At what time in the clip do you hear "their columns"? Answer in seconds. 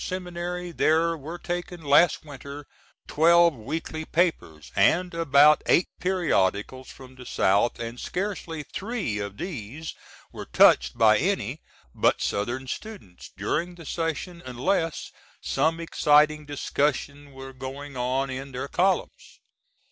18.53-19.39